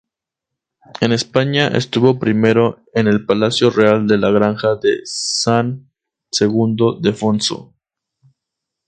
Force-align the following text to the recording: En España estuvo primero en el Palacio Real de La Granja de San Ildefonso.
En 0.99 1.11
España 1.11 1.67
estuvo 1.67 2.17
primero 2.17 2.79
en 2.95 3.05
el 3.05 3.23
Palacio 3.23 3.69
Real 3.69 4.07
de 4.07 4.17
La 4.17 4.31
Granja 4.31 4.73
de 4.75 5.01
San 5.03 5.91
Ildefonso. 6.31 7.75